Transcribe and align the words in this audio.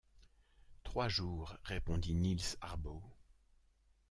Trois 0.83 1.09
jours, 1.09 1.55
répondit 1.63 2.15
Niels 2.15 2.57
Harboe. 2.59 3.03